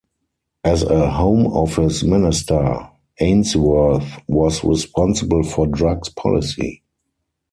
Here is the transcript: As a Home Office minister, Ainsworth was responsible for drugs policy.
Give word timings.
As 0.63 0.81
a 0.81 1.11
Home 1.11 1.45
Office 1.45 2.01
minister, 2.01 2.89
Ainsworth 3.19 4.09
was 4.27 4.63
responsible 4.63 5.43
for 5.43 5.67
drugs 5.67 6.09
policy. 6.09 6.81